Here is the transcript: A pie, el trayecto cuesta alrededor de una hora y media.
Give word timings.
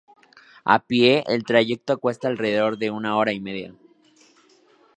A 0.75 0.79
pie, 0.79 1.23
el 1.27 1.43
trayecto 1.43 1.99
cuesta 1.99 2.27
alrededor 2.27 2.79
de 2.79 2.89
una 2.89 3.17
hora 3.17 3.33
y 3.33 3.39
media. 3.39 3.75